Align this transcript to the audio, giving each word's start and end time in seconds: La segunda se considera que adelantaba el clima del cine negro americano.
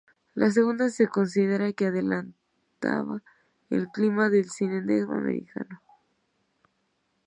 La 0.33 0.49
segunda 0.49 0.89
se 0.89 1.07
considera 1.07 1.73
que 1.73 1.85
adelantaba 1.85 3.21
el 3.69 3.87
clima 3.89 4.29
del 4.29 4.49
cine 4.49 4.81
negro 4.81 5.13
americano. 5.13 5.79